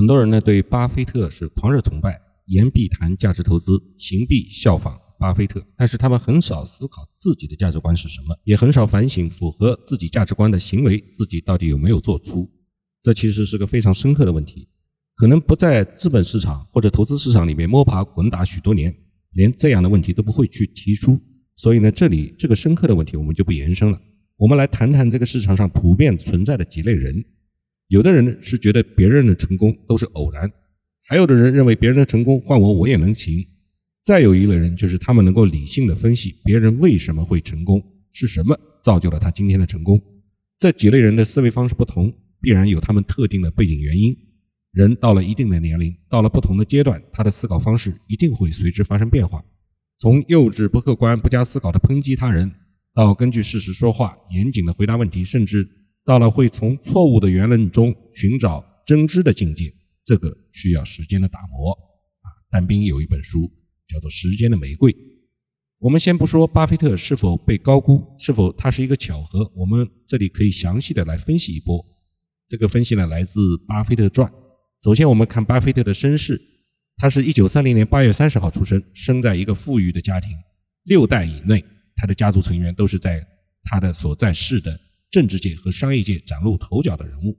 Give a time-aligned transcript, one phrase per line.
[0.00, 12.50] 很多人呢对巴菲特是狂热崇拜，言必谈价值投资，行必效仿巴菲特，但是他们很少思考自己的价值观是什么，也很少反省符合自己价值观的行为自己到底有没有做出。
[13.02, 14.70] 这其实是个非常深刻的问题，
[15.16, 18.96] 可能不在资本市场或者投资市场里面摸爬滚打许多年，
[19.32, 21.20] 连这样的问题都不会去提出。
[21.56, 24.00] 所以呢，这里这个深刻的问题我们就不延伸了。
[24.38, 27.22] 我们来谈谈这个市场上普遍存在的几类人。
[27.90, 30.48] 有的人是觉得别人的成功都是偶然，
[31.08, 33.44] 还有的人认为别人的成功换我我也能行。
[34.04, 37.82] 再有一类人就是他们能够理性的分析别人为什么会成功，
[38.12, 40.00] 是什么造就了他今天的成功。
[40.56, 44.16] 这几类人的思维方式不同，必然有他们特定的背景原因。
[44.70, 49.44] 人到了一定的年龄，到了不同的阶段，他的思考方式一定会随之发生变化。
[49.98, 52.52] 从幼稚、不客观、不加思考的抨击他人，
[52.94, 55.68] 到根据事实说话、严谨的回答问题，甚至。
[56.10, 59.72] 到了会从错误的言论中寻找真知的境界，
[60.04, 62.26] 这个需要时间的打磨啊。
[62.50, 63.48] 但斌有一本书
[63.86, 64.92] 叫做《时间的玫瑰》。
[65.78, 71.80] 我们先不说巴菲特是否被高估，是否他是一个巧合，我们这里可以详细的来分析一波。
[72.48, 74.28] 这个分析呢来自《巴菲特传》。
[74.82, 76.42] 首先，我们看巴菲特的身世，
[76.96, 80.30] 他是一九三零年八月三十号出生，生在一个富裕的家庭，
[80.86, 83.24] 六代以内，他的家族成员都是在
[83.62, 84.76] 他的所在市的。
[85.10, 87.36] 政治界和商业界崭露头角的人物，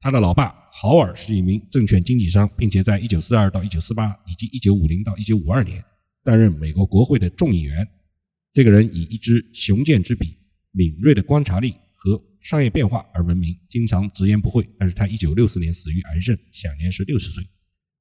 [0.00, 5.84] 他的老爸豪尔是一名证券经纪商，并且在1942到1948以及1950到1952年
[6.24, 7.86] 担任美国国会的众议员。
[8.52, 10.36] 这个人以一支雄健之笔、
[10.72, 14.68] 敏锐的观察力和商业变化而闻名，经常直言不讳。
[14.78, 17.46] 但是他1964年死于癌症，享年是60岁。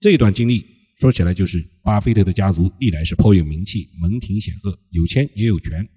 [0.00, 0.66] 这段经历
[0.98, 5.88] 说起来就是巴菲特的家族历来是颇有名气、门庭显赫、有钱也有权。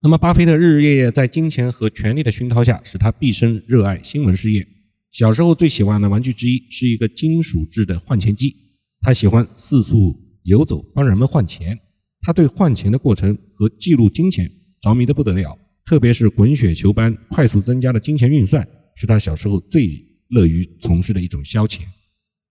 [0.00, 4.64] 那么，巴菲特日日夜夜在金钱和权力的熏陶下，使他毕生热爱新闻事业。
[5.10, 8.54] 小时候最喜欢的玩具之一是一个金属制的换钱机，
[9.00, 11.76] 他喜欢四处游走，帮人们换钱。
[12.20, 14.48] 他对换钱的过程和记录金钱
[14.80, 18.64] 着迷的不得了，特别是滚雪球般快速增加的金钱运算，
[18.94, 21.80] 是他小时候最乐于从事的一种消遣。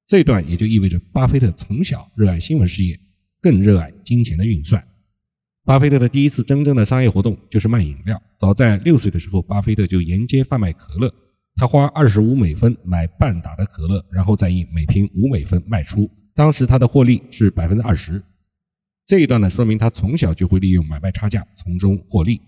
[0.06, 3.00] 这段也就意味着，巴菲特从小热爱新闻事业，
[3.42, 4.86] 更热爱金钱的运算。
[5.68, 8.18] 巴菲特的第一次真正的商业活动就是卖饮料。
[8.40, 11.14] 早在六岁的时候，巴菲特就沿街贩卖可乐。
[11.58, 16.10] 他花二十五美分买半打的可乐，然后再以每瓶五美分卖出。
[16.34, 18.24] 当时他的获利是百分之二十。
[19.06, 22.40] 这一段呢，说明他从小就会利用买卖差价从中获利。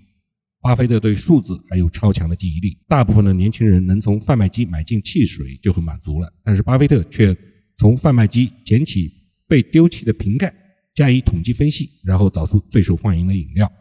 [0.61, 7.35] 巴菲特对数字还有超强的记忆力，大部分的年轻人能从贩卖机买进汽水就很满足了，但是巴菲特却
[7.75, 9.11] 从贩卖机捡起
[9.45, 10.53] 被丢弃的瓶盖。
[10.99, 13.71] 加以统计分析，然后找出最受欢迎的饮料。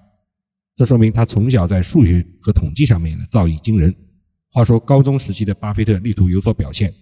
[0.77, 3.93] 这说明他从小在数学和统计上面呢造诣惊人。
[4.53, 6.95] 话说高中时期的巴菲特力图有所表现，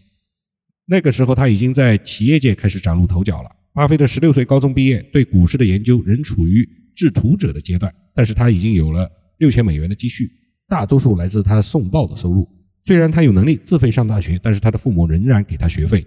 [0.86, 3.50] 那个时候他已经在企业界开始崭露头角了。
[3.74, 9.06] 巴菲特十六岁高中毕业，对股市的研究仍处于制图者的阶段，但是他已经有了
[9.36, 10.32] 六千美元的积蓄，
[10.66, 12.48] 大多数来自他送报的收入。
[12.86, 16.06] 虽然他有能力自费上大学，但是他的父母仍然给他学费。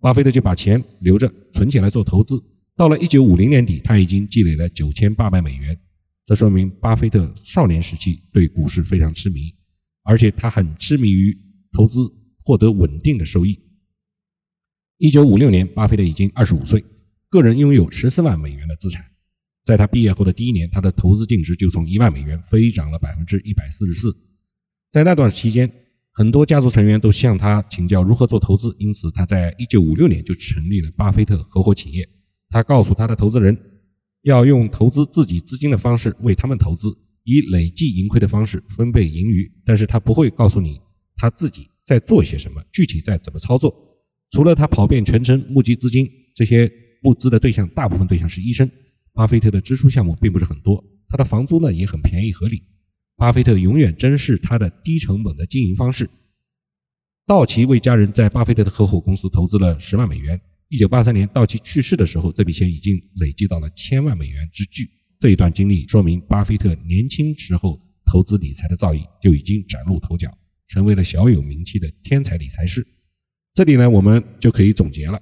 [0.00, 2.38] 巴菲特就把钱留着存起来做投资。
[2.76, 5.78] 到了一九五零年底，他已经积累了九千八百美元，
[6.24, 9.52] 这说明巴菲特少年时期对股市非常痴迷，
[10.04, 11.36] 而且他很痴迷于
[11.72, 12.00] 投资，
[12.44, 13.58] 获得稳定的收益。
[14.98, 16.82] 一九五六年，巴菲特已经二十五岁，
[17.28, 19.04] 个人拥有十四万美元的资产。
[19.64, 24.16] 在他毕业后的第一年，他的投资净值就从一万美元飞涨了百分之一百四十四。
[24.90, 25.70] 在那段期间，
[26.10, 32.08] 很多家族成员都向他请教如何做投资，因此他在一九五六年就成立了巴菲特合伙企业。
[32.52, 33.58] 他告诉他的投资人，
[34.24, 39.50] 要用投资自己资金的方式为他们投资，以累计盈亏的方式分配盈余。
[39.64, 40.78] 但是他不会告诉你
[41.16, 43.74] 他自己在做些什么，具体在怎么操作。
[44.30, 46.70] 除了他跑遍全城募集资金，这些
[47.02, 48.70] 募资的对象大部分对象是医生。
[49.14, 52.62] 巴菲特的支出项目并不是很多，他的房租呢也很便宜合理。
[53.16, 56.08] 巴菲特永远珍视他的低成本的经营方式。
[57.26, 60.38] 道奇为家人在巴菲特的合伙公司投资了十万美元。
[60.72, 64.88] 一九八三年，道奇去世的时候，这笔钱已经累积到了千万美元之巨。
[65.18, 70.32] 这一段经历说明，巴菲特年轻时候投资理财的造诣就已经崭露头角，
[70.68, 72.82] 成为了小有名气的天才理财师。
[73.52, 75.20] 这里呢，我们就可以总结了：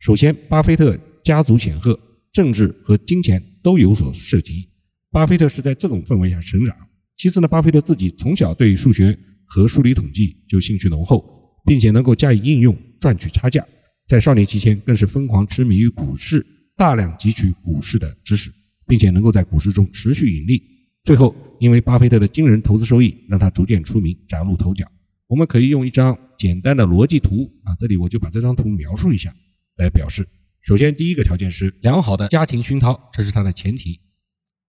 [0.00, 1.98] 首先，巴菲特家族显赫，
[2.30, 4.68] 政治和金钱都有所涉及，
[5.10, 6.76] 巴菲特是在这种氛围下成长。
[7.16, 11.24] 其次呢，巴菲特自己从小对数学和数理统计就兴趣浓厚，
[11.64, 13.66] 并且能够加以应用，赚取差价。
[14.10, 16.44] 在少年期间，更是疯狂痴迷于股市，
[16.76, 18.50] 大量汲取股市的知识，
[18.84, 20.60] 并且能够在股市中持续盈利。
[21.04, 24.84] 最后，因为巴菲特的惊人投资收益，让他逐渐出名，崭露头角。
[25.28, 29.32] 我们可以用一张简单的逻辑图啊，这里我就把这张图描述一下
[29.76, 30.26] 来表示。
[30.60, 34.00] 首先，第一个条件是良好的家庭熏陶，这是它的前提。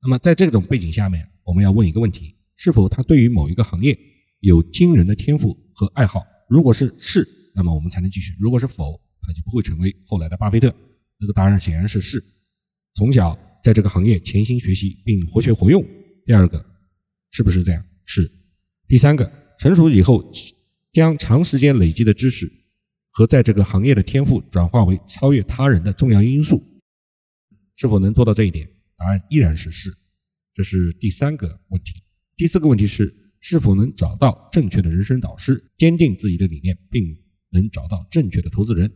[0.04, 3.98] 那么在这种背景下面，我们要问一个问题：是否他对于某一个行业
[4.42, 6.22] 有惊人的天赋和爱好？
[6.48, 9.02] 如果是是，那么我们才能继续；如果是否，
[9.32, 10.74] 就不会成为后来的巴菲特。
[11.20, 12.24] 那个答案显然是是。
[12.96, 15.86] 从小在这个行业潜心学习并活学活用。
[16.26, 16.66] 第二个，
[17.32, 17.86] 是不是这样？
[18.06, 18.32] 是。
[18.88, 20.32] 第三个，成熟以后
[20.92, 22.52] 将长时间累积的知识。
[23.14, 26.64] 和在这个行业的天赋转化为超越他人的重要因素，
[27.76, 28.66] 是否能做到这一点？
[28.96, 29.94] 答案依然是是。
[30.54, 31.92] 这是第三个问题。
[32.38, 37.04] 第四个问题是是否能找到正确的人生导师，坚定自己的理念，并
[37.50, 38.90] 能找到正确的投资人？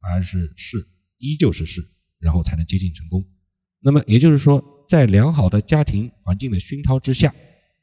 [0.00, 0.86] 答案是是，
[1.18, 1.82] 依旧是是，
[2.18, 3.24] 然后才能接近成功。
[3.80, 7.34] 那么也就是说，在良好的家庭环境的熏陶之下，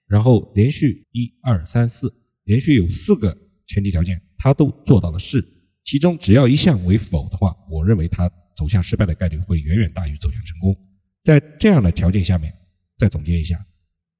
[0.07, 2.13] 然后连续一二三四，
[2.43, 3.35] 连续有四个
[3.67, 5.43] 前提条件，他都做到了是。
[5.83, 10.75] 其中只要一项为否的话，我认为他走向失败的概率会远远大于走向成功。
[11.21, 12.51] 在这样的条件下面，
[12.97, 13.63] 再总结一下：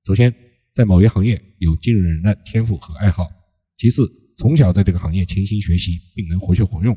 [0.06, 0.33] 首先，
[0.74, 3.25] 在某一行业有惊人的天赋和爱好；
[3.77, 4.07] 其次，
[4.38, 6.95] 从小在这个行业潜心学习并能活学活用；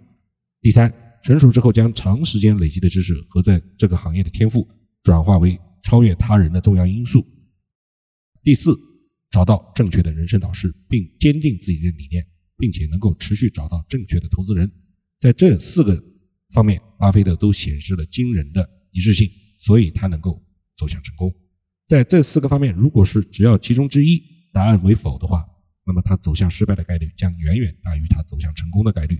[0.61, 4.69] 第三，成熟之后将长时间累积的知识和在这个行业的天赋
[5.03, 7.21] 转化为超越他人的重要因素；
[8.43, 8.77] 第四，
[9.31, 12.27] 找到正确的人生导师并坚定自己的理念。
[12.61, 14.69] 并且能够持续找到正确的投资人，
[15.21, 16.03] 在这四个
[16.53, 20.45] 方面，巴菲特都显示了惊人的一致性，所以他能够
[20.77, 21.33] 走向成功。
[21.87, 24.21] 在这四个方面，如果是只要其中之一
[24.53, 25.47] 答案为否的话，
[25.87, 29.17] 那么他走向失败的概率将远远大于他走向成功的概率。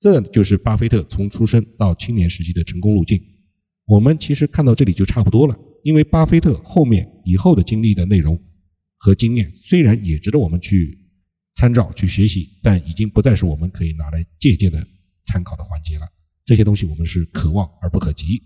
[0.00, 3.20] 这就是巴菲特从出生到青年时期的成功路径。
[3.86, 8.38] 我们其实看到这里就差不多了，因为巴菲特后面以后的经历的内容
[8.98, 11.00] 和经验，虽然也值得我们去。
[11.56, 14.84] 参照去学习，但已经不再是我们可以拿来借鉴的
[15.26, 16.06] 参考的环节了。
[16.44, 18.42] 这些东西我们是可望而不可及。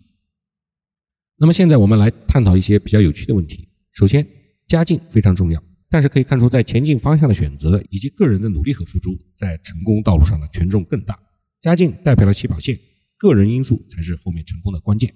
[1.38, 3.66] 那么现在我们来探讨一些比较有趣的问题。
[3.92, 4.28] 首先，
[4.66, 5.58] 家境非常重要，
[5.88, 11.18] 但是可以看出，在前进方向的选择以及个人的努力和付出，在成功道路上的权重更大。
[11.60, 12.78] 家境代表了起跑线，
[13.16, 15.12] 个人因素才是后面成功的关键。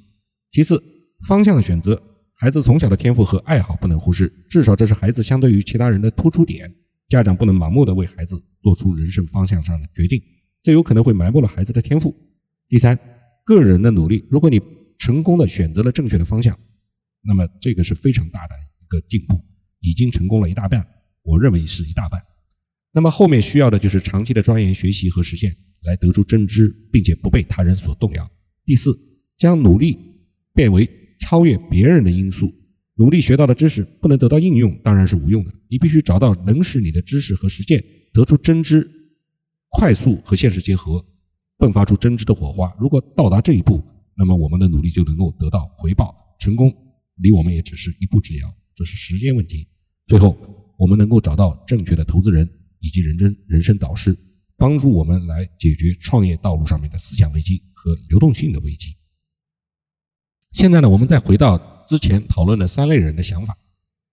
[0.50, 0.82] 其次，
[1.26, 2.02] 方向的选择，
[2.34, 6.74] 孩子从小的天赋和爱好不能忽视，至少这是孩子相对于其他人的突出点。
[7.08, 10.20] 家长不能盲目的为孩子做出人生方向上的决定，
[10.62, 12.14] 这有可能会埋没了孩子的天赋。
[12.68, 12.98] 第三，
[13.44, 14.60] 个人的努力，如果你
[14.98, 16.58] 成功的选择了正确的方向，
[17.22, 19.38] 那么这个是非常大的一个进步，
[19.80, 20.84] 已经成功了一大半，
[21.22, 22.20] 我认为是一大半。
[22.92, 25.54] 那么后面需要的就是长期的钻研学习和实现，
[25.84, 28.31] 来得出真知，并且不被他人所动摇。
[28.64, 28.96] 第四，
[29.37, 29.99] 将努力
[30.55, 30.88] 变为
[31.19, 32.52] 超越别人的因素。
[32.96, 35.52] 努力学到的知识不能得到应用，当然是无用的。
[35.69, 37.82] 你必须找到能使你的知识和实践
[38.12, 38.87] 得出真知，
[39.70, 41.05] 快速和现实结合，
[41.58, 42.73] 迸发出真知的火花。
[42.78, 43.82] 如果到达这一步，
[44.14, 46.73] 那么我们的努力就能够得到回报，成功
[47.17, 48.55] 离我们也只是一步之遥。
[48.75, 49.67] 这是时间问题。
[50.06, 50.37] 最后，
[50.78, 52.49] 我们能够找到正确的投资人
[52.81, 54.17] 以及人真人生导师，
[54.62, 58.94] 帮助我们来解决创业道路上面的思想危机和流动性的危机。
[60.53, 61.85] 现在呢，我们再回到。
[61.85, 63.59] 之前讨论的三类人的想法。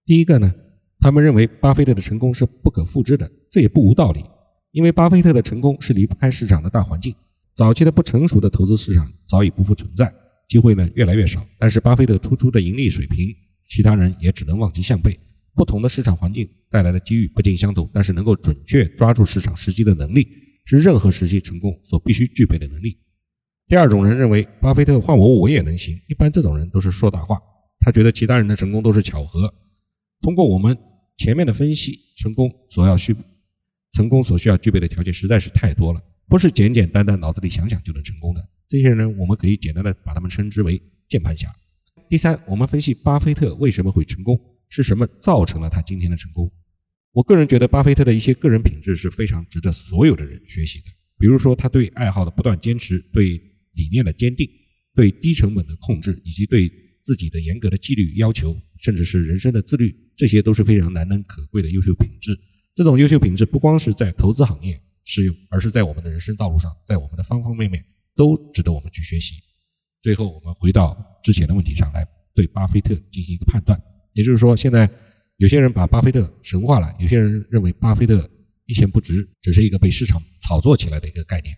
[0.03, 0.51] 第一个呢，
[0.99, 4.25] 他们认为巴菲特的成功是不可复制的，这也不无道理。
[4.71, 7.13] 因为巴菲特的成功是离不开市场的大环境。
[7.53, 10.11] 早期的不成熟的投资市场早已不复存在，
[10.47, 11.45] 机会呢越来越少。
[11.59, 13.29] 但是巴菲特突出的盈利水平，
[13.67, 15.17] 其他人也只能望其项背。
[15.53, 20.27] 不同的市场环境带来的机遇不尽相同，但是能够准确抓住市场时机的能力，
[20.69, 22.95] 是任何时期成功所必须具备的能力。
[23.67, 25.99] 第二种人认为，巴菲特换我我也能行。
[26.07, 27.41] 一般这种人都是说大话。
[27.79, 29.51] 他觉得其他人的成功都是巧合。
[30.21, 30.77] 通过我们
[31.17, 33.15] 前面的分析，成功所要需
[33.93, 38.49] 成功所需要具备的条件实在是太多了，不是简简单单脑子里想想就能成功的。
[38.67, 41.51] 这些人我们可以简单的把他们称之为键盘侠。
[42.07, 46.51] 第三，我们分析巴菲特为什么会成功，是什么造成了他今天的成功？
[47.11, 50.85] 我个人觉得，巴菲特的一些个人品质是非常值得所有的人学习的。
[51.17, 53.41] 比如说，他对爱好的不断坚持，对
[53.73, 54.47] 理念的坚定，
[54.93, 56.71] 对低成本的控制，以及对
[57.03, 62.39] 自己的严格的纪律要求，甚至是人生的自律，这些都是非常难能可贵的优秀品质。
[62.75, 67.83] 这种优秀品质不光是在投资行业适用，而是在我们的人生道路上，在我们的方方面面
[68.15, 69.33] 都值得我们去学习。
[70.01, 73.77] 最后，我们回到之前的问题上来，对巴菲特进行一个判断。
[74.13, 74.89] 也就是说，现在
[75.39, 78.29] 有些人把巴菲特神话了有些人认为巴菲特
[78.65, 81.55] 一钱不值只是一个被市场炒作起来的一个概念。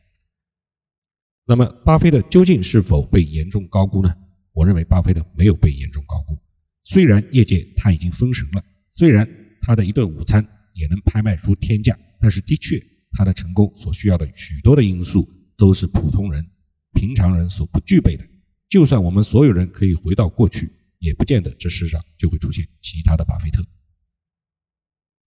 [1.47, 4.15] 那么巴菲特究竟是否被严重高估呢？
[4.53, 6.37] 我认为巴菲特没有被严重高估。
[6.83, 9.27] 虽然业界他已经封神了虽然
[9.61, 12.79] 他的一顿午餐也能拍卖出天价但是的确
[13.13, 16.45] 他的成功所需要的许多的因素都是普通人
[16.93, 18.23] 平常人所不具备的
[18.69, 20.71] 就算我们所有人可以回到过去
[21.01, 23.65] 也不见得这世上就会出现其他的巴菲特。